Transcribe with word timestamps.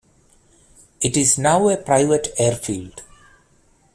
It 0.99 1.15
is 1.15 1.37
now 1.37 1.69
a 1.69 1.77
private 1.77 2.29
airfield. 2.39 3.03